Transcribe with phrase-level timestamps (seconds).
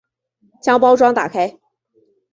[0.63, 1.59] 将包装打开